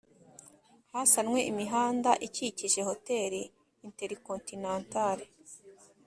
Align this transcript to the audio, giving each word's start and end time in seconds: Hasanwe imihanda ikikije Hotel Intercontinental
Hasanwe 0.91 1.39
imihanda 1.51 2.11
ikikije 2.27 2.79
Hotel 2.89 3.31
Intercontinental 3.87 5.19